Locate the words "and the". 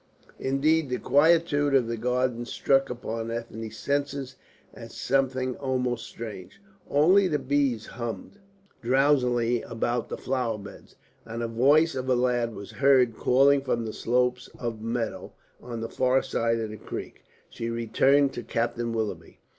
11.23-11.47